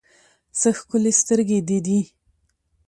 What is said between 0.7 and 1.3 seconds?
ښکلي